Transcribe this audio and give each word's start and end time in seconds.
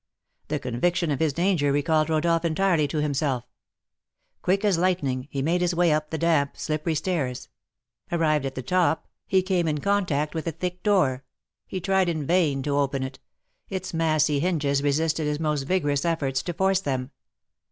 The 0.47 0.57
conviction 0.57 1.11
of 1.11 1.19
his 1.19 1.31
danger 1.31 1.71
recalled 1.71 2.09
Rodolph 2.09 2.43
entirely 2.43 2.87
to 2.87 3.03
himself. 3.03 3.45
Quick 4.41 4.65
as 4.65 4.79
lightning 4.79 5.27
he 5.29 5.43
made 5.43 5.61
his 5.61 5.75
way 5.75 5.91
up 5.91 6.09
the 6.09 6.17
damp, 6.17 6.57
slippery 6.57 6.95
stairs; 6.95 7.49
arrived 8.11 8.47
at 8.47 8.55
the 8.55 8.63
top, 8.63 9.07
he 9.27 9.43
came 9.43 9.67
in 9.67 9.79
contact 9.79 10.33
with 10.33 10.47
a 10.47 10.51
thick 10.51 10.81
door; 10.81 11.23
he 11.67 11.79
tried 11.79 12.09
in 12.09 12.25
vain 12.25 12.63
to 12.63 12.79
open 12.79 13.03
it, 13.03 13.19
its 13.69 13.93
massy 13.93 14.39
hinges 14.39 14.81
resisted 14.81 15.27
his 15.27 15.39
most 15.39 15.67
vigorous 15.67 16.03
efforts 16.03 16.41
to 16.41 16.51
force 16.53 16.79
them. 16.79 17.11